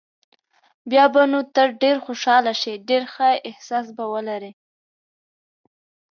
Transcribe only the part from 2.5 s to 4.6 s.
شې، ډېر ښه احساس به ولرې.